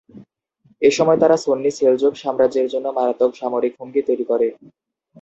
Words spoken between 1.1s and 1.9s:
তারা সুন্নি